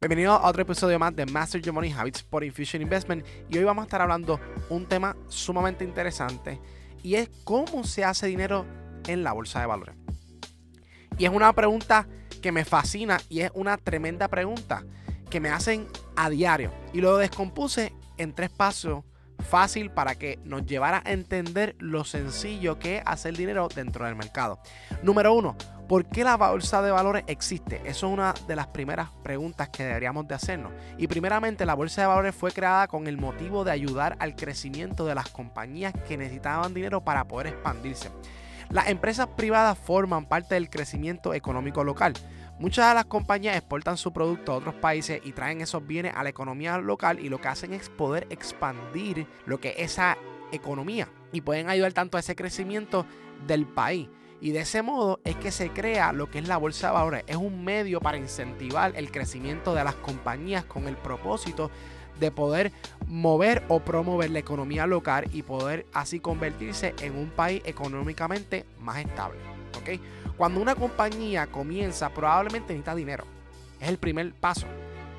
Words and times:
Bienvenido 0.00 0.32
a 0.32 0.48
otro 0.48 0.62
episodio 0.62 0.96
más 0.96 1.16
de 1.16 1.26
Master 1.26 1.60
Your 1.60 1.74
Money 1.74 1.90
Habits 1.90 2.22
por 2.22 2.44
Infusion 2.44 2.80
Investment 2.80 3.26
y 3.50 3.58
hoy 3.58 3.64
vamos 3.64 3.82
a 3.82 3.86
estar 3.86 4.00
hablando 4.00 4.38
un 4.68 4.86
tema 4.86 5.16
sumamente 5.26 5.82
interesante 5.82 6.60
y 7.02 7.16
es 7.16 7.28
cómo 7.42 7.82
se 7.82 8.04
hace 8.04 8.28
dinero 8.28 8.64
en 9.08 9.24
la 9.24 9.32
bolsa 9.32 9.58
de 9.58 9.66
valores. 9.66 9.96
Y 11.18 11.24
es 11.24 11.32
una 11.32 11.52
pregunta 11.52 12.06
que 12.40 12.52
me 12.52 12.64
fascina 12.64 13.18
y 13.28 13.40
es 13.40 13.50
una 13.54 13.76
tremenda 13.76 14.28
pregunta 14.28 14.84
que 15.30 15.40
me 15.40 15.48
hacen 15.48 15.88
a 16.14 16.30
diario 16.30 16.72
y 16.92 17.00
lo 17.00 17.16
descompuse 17.16 17.92
en 18.18 18.36
tres 18.36 18.50
pasos 18.50 19.02
fácil 19.50 19.90
para 19.90 20.14
que 20.14 20.38
nos 20.44 20.64
llevara 20.64 21.02
a 21.04 21.10
entender 21.10 21.74
lo 21.80 22.04
sencillo 22.04 22.78
que 22.78 22.98
es 22.98 23.02
hacer 23.04 23.36
dinero 23.36 23.66
dentro 23.66 24.04
del 24.06 24.14
mercado. 24.14 24.60
Número 25.02 25.34
uno, 25.34 25.56
¿por 25.88 26.04
qué 26.04 26.22
la 26.22 26.36
bolsa 26.36 26.82
de 26.82 26.90
valores 26.90 27.24
existe? 27.26 27.80
Eso 27.86 28.06
es 28.06 28.12
una 28.12 28.34
de 28.46 28.54
las 28.54 28.66
primeras 28.68 29.08
preguntas 29.22 29.70
que 29.70 29.84
deberíamos 29.84 30.28
de 30.28 30.34
hacernos. 30.34 30.72
Y 30.98 31.08
primeramente 31.08 31.64
la 31.64 31.74
bolsa 31.74 32.02
de 32.02 32.06
valores 32.06 32.34
fue 32.34 32.52
creada 32.52 32.86
con 32.86 33.06
el 33.06 33.16
motivo 33.16 33.64
de 33.64 33.72
ayudar 33.72 34.16
al 34.20 34.36
crecimiento 34.36 35.06
de 35.06 35.14
las 35.14 35.30
compañías 35.30 35.94
que 36.06 36.18
necesitaban 36.18 36.74
dinero 36.74 37.02
para 37.02 37.24
poder 37.26 37.48
expandirse. 37.48 38.10
Las 38.68 38.88
empresas 38.88 39.28
privadas 39.28 39.78
forman 39.78 40.26
parte 40.26 40.54
del 40.54 40.68
crecimiento 40.68 41.32
económico 41.32 41.82
local. 41.82 42.12
Muchas 42.58 42.88
de 42.88 42.94
las 42.94 43.06
compañías 43.06 43.56
exportan 43.56 43.96
su 43.96 44.12
producto 44.12 44.52
a 44.52 44.56
otros 44.56 44.74
países 44.74 45.22
y 45.24 45.32
traen 45.32 45.62
esos 45.62 45.86
bienes 45.86 46.12
a 46.14 46.22
la 46.22 46.28
economía 46.28 46.76
local 46.76 47.18
y 47.18 47.30
lo 47.30 47.40
que 47.40 47.48
hacen 47.48 47.72
es 47.72 47.88
poder 47.88 48.26
expandir 48.28 49.26
lo 49.46 49.58
que 49.58 49.70
es 49.70 49.92
esa 49.92 50.18
economía 50.52 51.08
y 51.32 51.40
pueden 51.40 51.70
ayudar 51.70 51.92
tanto 51.92 52.16
a 52.16 52.20
ese 52.20 52.36
crecimiento 52.36 53.06
del 53.46 53.66
país. 53.66 54.08
Y 54.40 54.52
de 54.52 54.60
ese 54.60 54.82
modo 54.82 55.20
es 55.24 55.36
que 55.36 55.50
se 55.50 55.70
crea 55.70 56.12
lo 56.12 56.30
que 56.30 56.38
es 56.38 56.46
la 56.46 56.56
bolsa 56.56 56.88
de 56.88 56.92
valores. 56.92 57.24
Es 57.26 57.36
un 57.36 57.64
medio 57.64 58.00
para 58.00 58.18
incentivar 58.18 58.92
el 58.94 59.10
crecimiento 59.10 59.74
de 59.74 59.84
las 59.84 59.96
compañías 59.96 60.64
con 60.64 60.86
el 60.86 60.96
propósito 60.96 61.70
de 62.20 62.30
poder 62.30 62.72
mover 63.06 63.64
o 63.68 63.80
promover 63.80 64.30
la 64.30 64.38
economía 64.38 64.86
local 64.86 65.28
y 65.32 65.42
poder 65.42 65.86
así 65.92 66.20
convertirse 66.20 66.94
en 67.00 67.16
un 67.16 67.30
país 67.30 67.62
económicamente 67.64 68.64
más 68.80 68.98
estable. 68.98 69.38
Cuando 70.36 70.60
una 70.60 70.74
compañía 70.74 71.46
comienza, 71.46 72.10
probablemente 72.10 72.72
necesita 72.72 72.94
dinero. 72.94 73.24
Es 73.80 73.88
el 73.88 73.98
primer 73.98 74.32
paso. 74.34 74.66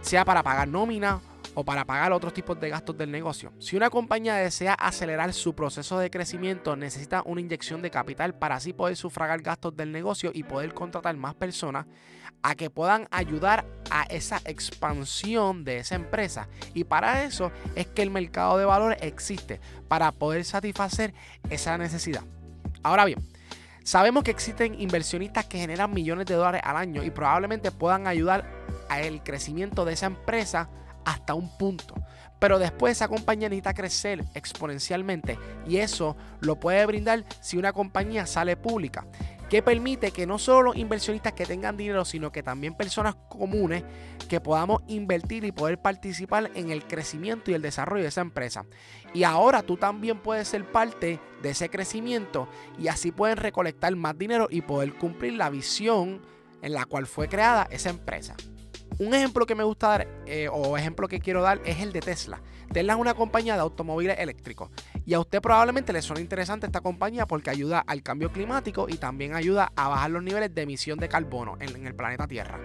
Sea 0.01 0.23
para 0.23 0.43
pagar 0.43 0.67
nómina 0.67 1.19
o 1.55 1.63
para 1.63 1.85
pagar 1.85 2.11
otros 2.11 2.33
tipos 2.33 2.59
de 2.59 2.69
gastos 2.69 2.97
del 2.97 3.11
negocio. 3.11 3.51
Si 3.59 3.75
una 3.75 3.89
compañía 3.89 4.35
desea 4.35 4.73
acelerar 4.73 5.33
su 5.33 5.55
proceso 5.55 5.99
de 5.99 6.09
crecimiento, 6.09 6.75
necesita 6.75 7.23
una 7.25 7.41
inyección 7.41 7.81
de 7.81 7.91
capital 7.91 8.35
para 8.35 8.55
así 8.55 8.73
poder 8.73 8.95
sufragar 8.95 9.41
gastos 9.41 9.75
del 9.75 9.91
negocio 9.91 10.31
y 10.33 10.43
poder 10.43 10.73
contratar 10.73 11.15
más 11.17 11.35
personas 11.35 11.85
a 12.41 12.55
que 12.55 12.69
puedan 12.69 13.07
ayudar 13.11 13.65
a 13.91 14.03
esa 14.03 14.41
expansión 14.45 15.63
de 15.63 15.79
esa 15.79 15.95
empresa. 15.95 16.47
Y 16.73 16.85
para 16.85 17.23
eso 17.23 17.51
es 17.75 17.87
que 17.87 18.01
el 18.01 18.11
mercado 18.11 18.57
de 18.57 18.65
valores 18.65 18.99
existe, 19.01 19.59
para 19.87 20.11
poder 20.11 20.45
satisfacer 20.45 21.13
esa 21.49 21.77
necesidad. 21.77 22.23
Ahora 22.83 23.05
bien, 23.05 23.19
Sabemos 23.89 24.23
que 24.23 24.29
existen 24.29 24.79
inversionistas 24.79 25.45
que 25.45 25.57
generan 25.57 25.91
millones 25.91 26.27
de 26.27 26.35
dólares 26.35 26.61
al 26.63 26.77
año 26.77 27.03
y 27.03 27.09
probablemente 27.09 27.71
puedan 27.71 28.05
ayudar 28.05 28.45
al 28.87 29.23
crecimiento 29.23 29.83
de 29.83 29.93
esa 29.93 30.05
empresa 30.05 30.69
hasta 31.05 31.33
un 31.33 31.49
punto. 31.57 31.95
Pero 32.39 32.57
después 32.57 32.93
esa 32.93 33.07
compañía 33.07 33.49
necesita 33.49 33.73
crecer 33.73 34.23
exponencialmente 34.33 35.37
y 35.67 35.77
eso 35.77 36.15
lo 36.39 36.59
puede 36.59 36.85
brindar 36.85 37.25
si 37.41 37.57
una 37.57 37.73
compañía 37.73 38.25
sale 38.25 38.55
pública 38.55 39.05
que 39.49 39.63
permite 39.63 40.11
que 40.11 40.27
no 40.27 40.37
solo 40.37 40.61
los 40.61 40.75
inversionistas 40.75 41.33
que 41.33 41.45
tengan 41.45 41.75
dinero, 41.75 42.05
sino 42.05 42.31
que 42.31 42.43
también 42.43 42.75
personas 42.75 43.15
comunes 43.29 43.83
que 44.29 44.39
podamos 44.39 44.83
invertir 44.87 45.43
y 45.43 45.51
poder 45.51 45.81
participar 45.81 46.51
en 46.53 46.69
el 46.69 46.85
crecimiento 46.85 47.49
y 47.49 47.55
el 47.55 47.63
desarrollo 47.63 48.03
de 48.03 48.09
esa 48.09 48.21
empresa. 48.21 48.65
Y 49.11 49.23
ahora 49.23 49.63
tú 49.63 49.75
también 49.75 50.19
puedes 50.19 50.47
ser 50.47 50.71
parte 50.71 51.19
de 51.41 51.49
ese 51.49 51.69
crecimiento 51.69 52.47
y 52.77 52.89
así 52.89 53.11
pueden 53.11 53.37
recolectar 53.37 53.95
más 53.95 54.15
dinero 54.17 54.47
y 54.51 54.61
poder 54.61 54.93
cumplir 54.93 55.33
la 55.33 55.49
visión 55.49 56.21
en 56.61 56.73
la 56.73 56.85
cual 56.85 57.07
fue 57.07 57.27
creada 57.27 57.67
esa 57.71 57.89
empresa. 57.89 58.35
Un 58.99 59.13
ejemplo 59.13 59.45
que 59.45 59.55
me 59.55 59.63
gusta 59.63 59.87
dar, 59.87 60.07
eh, 60.25 60.49
o 60.51 60.77
ejemplo 60.77 61.07
que 61.07 61.19
quiero 61.19 61.41
dar, 61.41 61.61
es 61.63 61.79
el 61.79 61.93
de 61.93 62.01
Tesla. 62.01 62.41
Tesla 62.73 62.93
es 62.93 62.99
una 62.99 63.13
compañía 63.13 63.55
de 63.55 63.61
automóviles 63.61 64.19
eléctricos. 64.19 64.69
Y 65.05 65.13
a 65.13 65.21
usted 65.21 65.41
probablemente 65.41 65.93
le 65.93 66.01
suena 66.01 66.21
interesante 66.21 66.65
esta 66.65 66.81
compañía 66.81 67.25
porque 67.25 67.49
ayuda 67.49 67.79
al 67.79 68.03
cambio 68.03 68.29
climático 68.31 68.87
y 68.89 68.97
también 68.97 69.35
ayuda 69.35 69.71
a 69.77 69.87
bajar 69.87 70.11
los 70.11 70.21
niveles 70.21 70.53
de 70.53 70.63
emisión 70.63 70.99
de 70.99 71.07
carbono 71.07 71.55
en, 71.61 71.73
en 71.77 71.87
el 71.87 71.95
planeta 71.95 72.27
Tierra. 72.27 72.59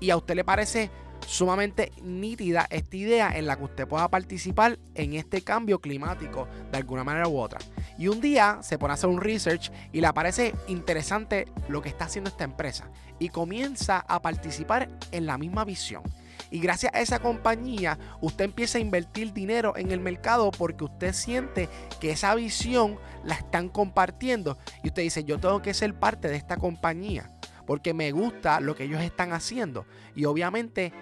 Y 0.00 0.10
a 0.10 0.16
usted 0.16 0.34
le 0.34 0.44
parece 0.44 0.90
sumamente 1.26 1.92
nítida 2.02 2.66
esta 2.70 2.96
idea 2.96 3.36
en 3.36 3.46
la 3.46 3.56
que 3.56 3.64
usted 3.64 3.86
pueda 3.86 4.08
participar 4.08 4.78
en 4.94 5.14
este 5.14 5.42
cambio 5.42 5.80
climático 5.80 6.48
de 6.72 6.78
alguna 6.78 7.04
manera 7.04 7.28
u 7.28 7.38
otra. 7.38 7.60
Y 7.98 8.06
un 8.06 8.20
día 8.20 8.60
se 8.62 8.78
pone 8.78 8.92
a 8.92 8.94
hacer 8.94 9.10
un 9.10 9.20
research 9.20 9.72
y 9.92 10.00
le 10.00 10.12
parece 10.12 10.54
interesante 10.68 11.48
lo 11.68 11.82
que 11.82 11.88
está 11.88 12.04
haciendo 12.04 12.30
esta 12.30 12.44
empresa 12.44 12.88
y 13.18 13.28
comienza 13.28 13.98
a 13.98 14.22
participar 14.22 14.88
en 15.10 15.26
la 15.26 15.36
misma 15.36 15.64
visión. 15.64 16.02
Y 16.50 16.60
gracias 16.60 16.94
a 16.94 17.00
esa 17.00 17.18
compañía, 17.18 17.98
usted 18.20 18.44
empieza 18.44 18.78
a 18.78 18.80
invertir 18.80 19.32
dinero 19.32 19.76
en 19.76 19.90
el 19.90 20.00
mercado 20.00 20.52
porque 20.52 20.84
usted 20.84 21.12
siente 21.12 21.68
que 22.00 22.12
esa 22.12 22.34
visión 22.36 22.98
la 23.24 23.34
están 23.34 23.68
compartiendo. 23.68 24.56
Y 24.84 24.88
usted 24.88 25.02
dice, 25.02 25.24
yo 25.24 25.38
tengo 25.38 25.60
que 25.60 25.74
ser 25.74 25.92
parte 25.94 26.28
de 26.28 26.36
esta 26.36 26.56
compañía 26.56 27.30
porque 27.66 27.92
me 27.92 28.12
gusta 28.12 28.60
lo 28.60 28.74
que 28.74 28.84
ellos 28.84 29.02
están 29.02 29.32
haciendo. 29.32 29.84
Y 30.14 30.24
obviamente 30.24 30.92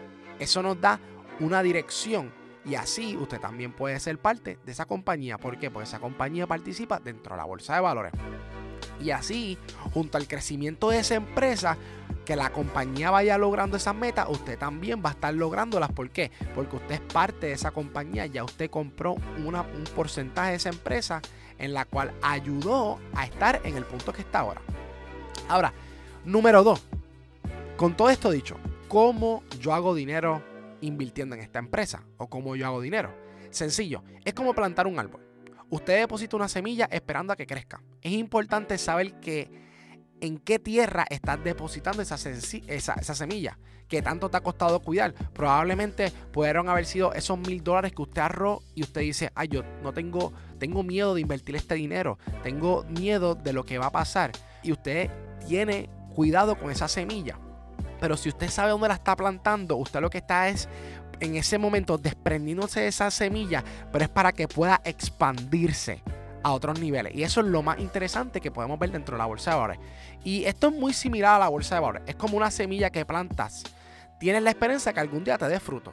eso 0.41 0.63
nos 0.63 0.81
da 0.81 0.99
una 1.39 1.63
dirección. 1.63 2.33
Y 2.67 2.75
así 2.75 3.17
usted 3.17 3.41
también 3.41 3.73
puede 3.73 3.99
ser 4.01 4.19
parte 4.19 4.59
de 4.65 4.73
esa 4.73 4.87
compañía. 4.87 5.39
¿Por 5.39 5.59
qué? 5.59 5.71
Porque 5.71 5.89
esa 5.89 6.01
compañía 6.01 6.47
participa 6.47 6.99
dentro 6.99 7.35
de 7.35 7.39
la 7.39 7.45
bolsa 7.45 7.77
de 7.77 7.81
valores. 7.81 8.13
Y 9.01 9.11
así, 9.11 9.57
junto 9.93 10.19
al 10.19 10.27
crecimiento 10.27 10.91
de 10.91 10.99
esa 10.99 11.15
empresa, 11.15 11.77
que 12.25 12.35
la 12.35 12.51
compañía 12.51 13.11
vaya 13.11 13.39
logrando 13.39 13.77
esas 13.77 13.95
metas, 13.95 14.27
usted 14.29 14.59
también 14.59 15.03
va 15.05 15.11
a 15.11 15.13
estar 15.13 15.33
lográndolas. 15.33 15.93
¿Por 15.93 16.11
qué? 16.11 16.33
Porque 16.55 16.77
usted 16.77 16.97
es 16.97 17.01
parte 17.01 17.47
de 17.47 17.53
esa 17.53 17.71
compañía, 17.71 18.27
ya 18.27 18.43
usted 18.43 18.69
compró 18.69 19.15
una, 19.45 19.63
un 19.63 19.85
porcentaje 19.95 20.51
de 20.51 20.57
esa 20.57 20.71
empresa 20.71 21.23
en 21.59 21.73
la 21.73 21.85
cual 21.85 22.13
ayudó 22.21 22.99
a 23.15 23.25
estar 23.25 23.61
en 23.65 23.77
el 23.77 23.85
punto 23.85 24.13
que 24.13 24.23
está 24.23 24.41
ahora. 24.41 24.61
Ahora, 25.49 25.73
Número 26.27 26.65
2. 26.65 26.83
Con 27.77 27.97
todo 27.97 28.11
esto 28.11 28.33
dicho, 28.33 28.57
¿cómo 28.89 29.45
yo 29.61 29.73
hago 29.73 29.95
dinero 29.95 30.43
invirtiendo 30.81 31.35
en 31.35 31.43
esta 31.43 31.59
empresa? 31.59 32.05
¿O 32.19 32.29
cómo 32.29 32.57
yo 32.57 32.67
hago 32.67 32.81
dinero? 32.81 33.15
Sencillo, 33.51 34.03
es 34.25 34.35
como 34.35 34.55
plantar 34.55 34.87
un 34.87 34.99
árbol. 34.99 35.23
Usted 35.71 36.01
deposita 36.01 36.37
una 36.37 36.49
semilla 36.49 36.89
esperando 36.91 37.33
a 37.33 37.37
que 37.37 37.47
crezca. 37.47 37.83
Es 38.01 38.13
importante 38.13 38.79
saber 38.79 39.15
que 39.21 39.51
en 40.21 40.39
qué 40.39 40.59
tierra 40.59 41.05
estás 41.11 41.43
depositando 41.43 42.03
esa, 42.03 42.17
semilla 42.17 43.59
que 43.89 44.03
tanto 44.03 44.29
te 44.29 44.37
ha 44.37 44.43
costado 44.43 44.81
cuidar. 44.81 45.15
Probablemente 45.33 46.11
pudieron 46.33 46.69
haber 46.69 46.87
sido 46.87 47.13
esos 47.15 47.39
mil 47.39 47.63
dólares 47.63 47.93
que 47.93 48.03
usted 48.03 48.23
ahorró 48.23 48.63
y 48.75 48.83
usted 48.83 49.03
dice, 49.03 49.31
ay, 49.35 49.49
yo 49.49 49.63
no 49.83 49.93
tengo, 49.93 50.33
tengo 50.59 50.83
miedo 50.83 51.15
de 51.15 51.21
invertir 51.21 51.57
este 51.57 51.75
dinero, 51.75 52.19
tengo 52.43 52.85
miedo 52.85 53.35
de 53.35 53.53
lo 53.53 53.65
que 53.65 53.79
va 53.79 53.87
a 53.87 53.93
pasar. 53.93 54.33
Y 54.63 54.73
usted 54.73 55.11
tiene 55.47 55.89
cuidado 56.15 56.59
con 56.59 56.71
esa 56.71 56.89
semilla. 56.89 57.39
Pero 58.01 58.17
si 58.17 58.29
usted 58.29 58.49
sabe 58.51 58.71
dónde 58.71 58.89
la 58.89 58.95
está 58.95 59.17
plantando, 59.17 59.77
usted 59.77 60.01
lo 60.01 60.11
que 60.11 60.19
está 60.19 60.49
es 60.49 60.69
en 61.21 61.37
ese 61.37 61.59
momento 61.59 61.99
desprendiéndose 61.99 62.81
de 62.81 62.89
esa 62.89 63.11
semilla, 63.11 63.65
pero 63.93 64.05
es 64.05 64.11
para 64.11 64.33
que 64.33 64.49
pueda 64.49 64.81
expandirse 64.85 66.03
a 66.43 66.53
otros 66.53 66.79
niveles. 66.79 67.15
Y 67.15 67.23
eso 67.23 67.41
es 67.41 67.47
lo 67.47 67.63
más 67.63 67.79
interesante 67.79 68.41
que 68.41 68.51
podemos 68.51 68.79
ver 68.79 68.93
dentro 68.93 69.17
de 69.17 69.19
la 69.19 69.27
bolsa 69.27 69.51
de 69.51 69.57
valores. 69.57 69.79
Y 70.23 70.45
esto 70.45 70.69
es 70.69 70.75
muy 70.75 70.93
similar 70.93 71.37
a 71.37 71.39
la 71.41 71.49
bolsa 71.49 71.75
de 71.75 71.81
valores. 71.81 72.03
Es 72.07 72.17
como 72.17 72.37
una 72.37 72.51
semilla 72.51 72.91
que 72.91 73.05
plantas. 73.05 73.65
Tienes 74.21 74.43
la 74.43 74.51
esperanza 74.51 74.93
que 74.93 75.01
algún 75.01 75.25
día 75.25 75.39
te 75.39 75.49
dé 75.49 75.59
fruto. 75.59 75.93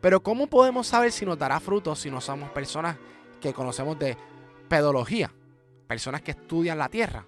Pero 0.00 0.22
¿cómo 0.22 0.48
podemos 0.48 0.88
saber 0.88 1.12
si 1.12 1.24
nos 1.24 1.38
dará 1.38 1.60
fruto 1.60 1.94
si 1.94 2.10
no 2.10 2.20
somos 2.20 2.50
personas 2.50 2.96
que 3.40 3.52
conocemos 3.52 3.98
de 3.98 4.16
pedología? 4.68 5.32
Personas 5.86 6.22
que 6.22 6.32
estudian 6.32 6.78
la 6.78 6.88
tierra. 6.88 7.24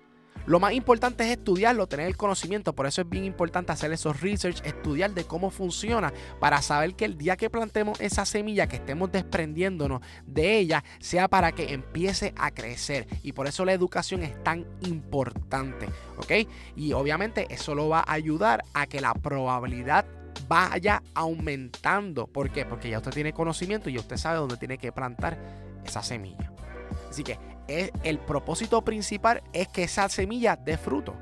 Lo 0.46 0.60
más 0.60 0.72
importante 0.72 1.24
es 1.24 1.30
estudiarlo, 1.30 1.86
tener 1.86 2.06
el 2.06 2.16
conocimiento. 2.16 2.74
Por 2.74 2.86
eso 2.86 3.00
es 3.00 3.08
bien 3.08 3.24
importante 3.24 3.72
hacer 3.72 3.92
esos 3.92 4.20
research, 4.20 4.64
estudiar 4.64 5.12
de 5.12 5.24
cómo 5.24 5.50
funciona, 5.50 6.12
para 6.40 6.60
saber 6.60 6.94
que 6.94 7.06
el 7.06 7.16
día 7.16 7.36
que 7.36 7.50
plantemos 7.50 8.00
esa 8.00 8.26
semilla, 8.26 8.66
que 8.66 8.76
estemos 8.76 9.10
desprendiéndonos 9.10 10.02
de 10.26 10.58
ella, 10.58 10.84
sea 11.00 11.28
para 11.28 11.52
que 11.52 11.72
empiece 11.72 12.34
a 12.36 12.50
crecer. 12.50 13.06
Y 13.22 13.32
por 13.32 13.46
eso 13.46 13.64
la 13.64 13.72
educación 13.72 14.22
es 14.22 14.42
tan 14.42 14.66
importante. 14.82 15.88
¿Ok? 16.18 16.48
Y 16.76 16.92
obviamente 16.92 17.46
eso 17.50 17.74
lo 17.74 17.88
va 17.88 18.00
a 18.00 18.12
ayudar 18.12 18.64
a 18.74 18.86
que 18.86 19.00
la 19.00 19.14
probabilidad 19.14 20.04
vaya 20.48 21.02
aumentando. 21.14 22.26
¿Por 22.26 22.50
qué? 22.50 22.64
Porque 22.64 22.90
ya 22.90 22.98
usted 22.98 23.12
tiene 23.12 23.32
conocimiento 23.32 23.88
y 23.88 23.98
usted 23.98 24.16
sabe 24.16 24.38
dónde 24.38 24.56
tiene 24.56 24.78
que 24.78 24.92
plantar 24.92 25.38
esa 25.84 26.02
semilla. 26.02 26.52
Así 27.08 27.22
que 27.22 27.38
el 27.68 28.18
propósito 28.18 28.82
principal 28.82 29.42
es 29.52 29.68
que 29.68 29.84
esa 29.84 30.08
semilla 30.08 30.56
dé 30.56 30.76
fruto. 30.76 31.14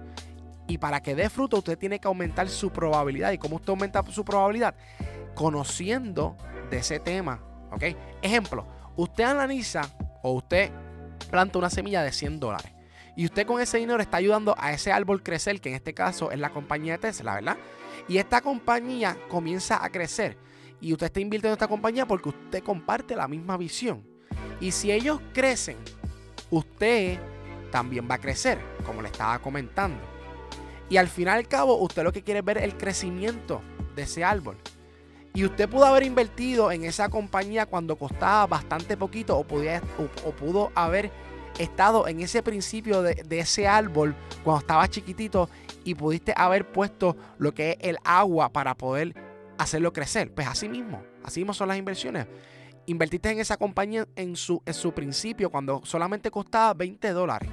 Y 0.67 0.79
para 0.79 1.03
que 1.03 1.15
dé 1.15 1.29
fruto, 1.29 1.59
usted 1.59 1.77
tiene 1.79 1.99
que 1.99 2.09
aumentar 2.09 2.49
su 2.49 2.71
probabilidad. 2.71 3.33
¿Y 3.33 3.39
cómo 3.39 3.56
usted 3.56 3.71
aumenta 3.71 4.03
su 4.11 4.25
probabilidad? 4.25 4.75
conociendo 5.35 6.37
de 6.71 6.79
ese 6.79 7.00
tema. 7.00 7.41
¿Ok? 7.71 7.85
Ejemplo, 8.21 8.67
usted 8.97 9.25
analiza 9.25 9.83
o 10.23 10.33
usted 10.33 10.71
planta 11.31 11.59
una 11.59 11.71
semilla 11.71 12.03
de 12.03 12.12
100 12.12 12.41
dólares. 12.41 12.73
Y 13.15 13.27
usted 13.27 13.47
con 13.47 13.61
ese 13.61 13.79
dinero 13.79 14.00
está 14.00 14.17
ayudando 14.19 14.55
a 14.59 14.73
ese 14.73 14.91
árbol 14.91 15.23
crecer, 15.23 15.61
que 15.61 15.69
en 15.69 15.75
este 15.75 15.93
caso 15.93 16.31
es 16.31 16.38
la 16.38 16.50
compañía 16.50 16.95
de 16.95 16.99
Tesla, 16.99 17.35
¿verdad? 17.35 17.59
Y 18.09 18.17
esta 18.17 18.41
compañía 18.41 19.17
comienza 19.29 19.85
a 19.85 19.91
crecer. 19.91 20.38
Y 20.81 20.93
usted 20.93 21.06
está 21.06 21.21
invirtiendo 21.21 21.53
en 21.53 21.59
esta 21.59 21.69
compañía 21.69 22.06
porque 22.06 22.31
usted 22.31 22.62
comparte 22.62 23.15
la 23.15 23.29
misma 23.29 23.56
visión. 23.56 24.06
Y 24.61 24.73
si 24.73 24.91
ellos 24.91 25.21
crecen, 25.35 25.77
usted 26.52 27.19
también 27.72 28.06
va 28.08 28.16
a 28.16 28.20
crecer, 28.20 28.58
como 28.87 29.02
le 29.02 29.08
estaba 29.08 29.40
comentando. 29.40 29.99
Y 30.88 30.99
al 30.99 31.08
fin 31.08 31.26
y 31.26 31.31
al 31.31 31.49
cabo, 31.49 31.78
usted 31.78 32.04
lo 32.04 32.12
que 32.12 32.22
quiere 32.22 32.40
es 32.40 32.44
ver 32.44 32.58
el 32.58 32.76
crecimiento 32.76 33.62
de 33.96 34.02
ese 34.02 34.22
árbol. 34.22 34.58
Y 35.34 35.46
usted 35.46 35.69
pudo 35.69 35.87
haber 35.87 36.02
invertido 36.02 36.70
en 36.70 36.84
esa 36.84 37.08
compañía 37.08 37.64
cuando 37.64 37.96
costaba 37.96 38.46
bastante 38.46 38.99
poquito 38.99 39.38
o, 39.38 39.44
pudo 39.44 40.70
haber 40.75 41.10
estado 41.58 42.06
en 42.06 42.20
ese 42.20 42.43
principio 42.43 43.00
de, 43.00 43.14
de, 43.14 43.38
ese 43.38 43.66
árbol 43.66 44.14
cuando 44.44 44.60
estaba 44.60 44.88
chiquitito 44.88 45.49
y 45.84 45.94
pudiste 45.94 46.34
haber 46.37 46.70
puesto 46.70 47.16
lo 47.38 47.54
que 47.54 47.70
es 47.70 47.76
el 47.81 47.99
agua 48.04 48.52
para 48.52 48.76
poder 48.76 49.14
hacerlo 49.56 49.94
crecer. 49.94 50.31
Pues 50.34 50.46
así 50.46 50.69
mismo, 50.69 51.02
así 51.25 51.40
mismo 51.40 51.54
son 51.54 51.69
las 51.69 51.78
inversiones. 51.78 52.26
Invertiste 52.87 53.31
en 53.31 53.38
esa 53.38 53.56
compañía 53.56 54.08
en 54.17 54.34
su, 54.37 54.61
principio 54.94 55.50
cuando 55.50 55.82
solamente 55.84 56.31
costaba 56.31 56.75
20 56.75 57.11
dólares. 57.11 57.50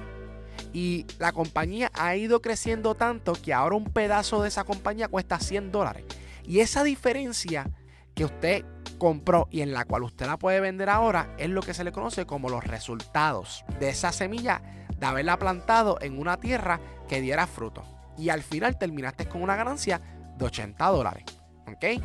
Y 0.72 1.06
la 1.18 1.32
compañía 1.32 1.90
ha 1.94 2.16
ido 2.16 2.42
creciendo 2.42 2.94
tanto 2.94 3.32
que 3.32 3.52
ahora 3.52 3.76
un 3.76 3.84
pedazo 3.84 4.42
de 4.42 4.48
esa 4.48 4.64
compañía 4.64 5.08
cuesta 5.08 5.38
100 5.38 5.72
dólares. 5.72 6.04
Y 6.44 6.60
esa 6.60 6.82
diferencia 6.82 7.70
que 8.14 8.24
usted 8.24 8.64
compró 8.98 9.48
y 9.50 9.62
en 9.62 9.72
la 9.72 9.84
cual 9.84 10.02
usted 10.02 10.26
la 10.26 10.36
puede 10.36 10.60
vender 10.60 10.90
ahora 10.90 11.34
es 11.38 11.48
lo 11.48 11.62
que 11.62 11.74
se 11.74 11.84
le 11.84 11.92
conoce 11.92 12.26
como 12.26 12.50
los 12.50 12.64
resultados 12.64 13.64
de 13.78 13.88
esa 13.88 14.12
semilla 14.12 14.60
de 14.98 15.06
haberla 15.06 15.38
plantado 15.38 15.98
en 16.00 16.18
una 16.18 16.38
tierra 16.38 16.80
que 17.08 17.20
diera 17.20 17.46
fruto. 17.46 17.84
Y 18.18 18.28
al 18.28 18.42
final 18.42 18.78
terminaste 18.78 19.26
con 19.26 19.42
una 19.42 19.56
ganancia 19.56 20.00
de 20.36 20.44
80 20.44 20.86
dólares. 20.86 21.24
¿Ok? 21.66 22.02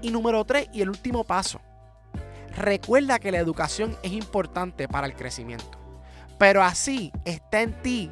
Y 0.00 0.10
número 0.10 0.44
3 0.44 0.70
y 0.72 0.80
el 0.80 0.88
último 0.88 1.24
paso. 1.24 1.60
Recuerda 2.56 3.18
que 3.18 3.32
la 3.32 3.38
educación 3.38 3.96
es 4.02 4.12
importante 4.12 4.88
para 4.88 5.06
el 5.06 5.14
crecimiento. 5.14 5.78
Pero 6.38 6.62
así 6.62 7.12
está 7.24 7.62
en 7.62 7.72
ti 7.82 8.10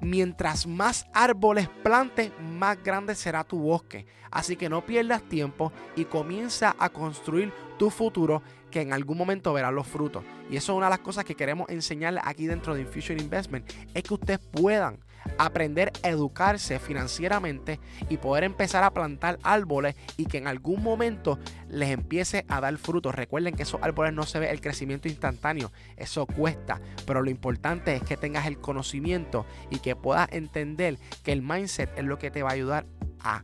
mientras 0.00 0.66
más 0.66 1.06
árboles 1.12 1.68
plantes, 1.82 2.30
más 2.40 2.82
grande 2.82 3.14
será 3.14 3.44
tu 3.44 3.58
bosque. 3.58 4.06
Así 4.30 4.56
que 4.56 4.68
no 4.68 4.84
pierdas 4.84 5.22
tiempo 5.22 5.72
y 5.96 6.04
comienza 6.04 6.76
a 6.78 6.88
construir 6.88 7.52
tu 7.78 7.90
futuro 7.90 8.42
que 8.70 8.82
en 8.82 8.92
algún 8.92 9.16
momento 9.16 9.52
verá 9.52 9.70
los 9.70 9.86
frutos. 9.86 10.24
Y 10.50 10.56
eso 10.56 10.72
es 10.72 10.76
una 10.76 10.86
de 10.86 10.90
las 10.90 11.00
cosas 11.00 11.24
que 11.24 11.34
queremos 11.34 11.68
enseñarles 11.68 12.22
aquí 12.26 12.46
dentro 12.46 12.74
de 12.74 12.82
Infusion 12.82 13.18
Investment, 13.18 13.70
es 13.94 14.02
que 14.02 14.14
ustedes 14.14 14.40
puedan 14.40 14.98
aprender 15.36 15.92
a 16.02 16.08
educarse 16.08 16.78
financieramente 16.78 17.80
y 18.08 18.16
poder 18.16 18.44
empezar 18.44 18.84
a 18.84 18.92
plantar 18.92 19.38
árboles 19.42 19.94
y 20.16 20.26
que 20.26 20.38
en 20.38 20.46
algún 20.46 20.82
momento 20.82 21.38
les 21.68 21.90
empiece 21.90 22.44
a 22.48 22.60
dar 22.60 22.76
frutos. 22.78 23.14
Recuerden 23.14 23.54
que 23.54 23.64
esos 23.64 23.82
árboles 23.82 24.14
no 24.14 24.22
se 24.22 24.38
ve 24.38 24.50
el 24.50 24.60
crecimiento 24.60 25.08
instantáneo, 25.08 25.70
eso 25.96 26.26
cuesta, 26.26 26.80
pero 27.06 27.22
lo 27.22 27.30
importante 27.30 27.94
es 27.94 28.02
que 28.02 28.16
tengas 28.16 28.46
el 28.46 28.58
conocimiento 28.58 29.44
y 29.70 29.80
que 29.80 29.96
puedas 29.96 30.28
entender 30.32 30.98
que 31.22 31.32
el 31.32 31.42
mindset 31.42 31.90
es 31.98 32.04
lo 32.04 32.18
que 32.18 32.30
te 32.30 32.42
va 32.42 32.50
a 32.50 32.54
ayudar 32.54 32.86
a 33.20 33.42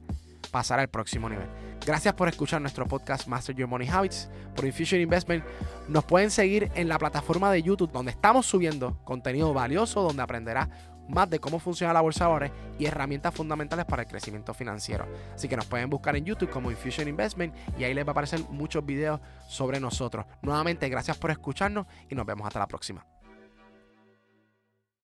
pasar 0.50 0.80
al 0.80 0.88
próximo 0.88 1.28
nivel. 1.28 1.48
Gracias 1.86 2.14
por 2.14 2.28
escuchar 2.28 2.62
nuestro 2.62 2.86
podcast 2.86 3.26
Master 3.26 3.54
Your 3.54 3.68
Money 3.68 3.88
Habits 3.88 4.30
por 4.56 4.64
Infusion 4.64 5.02
Investment. 5.02 5.44
Nos 5.88 6.04
pueden 6.04 6.30
seguir 6.30 6.70
en 6.74 6.88
la 6.88 6.98
plataforma 6.98 7.52
de 7.52 7.62
YouTube 7.62 7.92
donde 7.92 8.10
estamos 8.10 8.46
subiendo 8.46 8.98
contenido 9.04 9.52
valioso 9.52 10.02
donde 10.02 10.22
aprenderás 10.22 10.68
más 11.08 11.28
de 11.28 11.38
cómo 11.38 11.58
funciona 11.58 11.92
la 11.92 12.00
bolsa 12.00 12.26
valores 12.26 12.52
y 12.78 12.86
herramientas 12.86 13.34
fundamentales 13.34 13.84
para 13.84 14.02
el 14.02 14.08
crecimiento 14.08 14.54
financiero. 14.54 15.06
Así 15.34 15.46
que 15.46 15.56
nos 15.56 15.66
pueden 15.66 15.90
buscar 15.90 16.16
en 16.16 16.24
YouTube 16.24 16.48
como 16.48 16.70
Infusion 16.70 17.06
Investment 17.06 17.54
y 17.78 17.84
ahí 17.84 17.92
les 17.92 18.06
va 18.06 18.10
a 18.10 18.12
aparecer 18.12 18.40
muchos 18.48 18.84
videos 18.86 19.20
sobre 19.46 19.78
nosotros. 19.78 20.24
Nuevamente, 20.40 20.88
gracias 20.88 21.18
por 21.18 21.30
escucharnos 21.30 21.86
y 22.08 22.14
nos 22.14 22.24
vemos 22.24 22.46
hasta 22.46 22.60
la 22.60 22.66
próxima. 22.66 23.04